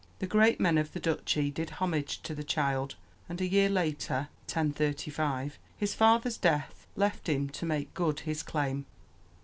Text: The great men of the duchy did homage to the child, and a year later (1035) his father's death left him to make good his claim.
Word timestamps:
The 0.17 0.25
great 0.25 0.59
men 0.59 0.79
of 0.79 0.93
the 0.93 0.99
duchy 0.99 1.51
did 1.51 1.69
homage 1.77 2.23
to 2.23 2.33
the 2.33 2.43
child, 2.43 2.95
and 3.29 3.39
a 3.39 3.45
year 3.47 3.69
later 3.69 4.29
(1035) 4.49 5.59
his 5.77 5.93
father's 5.93 6.37
death 6.37 6.87
left 6.95 7.29
him 7.29 7.49
to 7.49 7.67
make 7.67 7.93
good 7.93 8.21
his 8.21 8.41
claim. 8.41 8.87